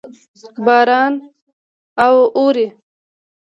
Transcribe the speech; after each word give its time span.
باران 0.65 1.13
اوري. 2.41 2.67